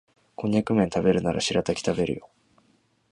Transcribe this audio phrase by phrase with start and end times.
[0.35, 2.27] コンニャクめん食べるならシラタキ食べるよ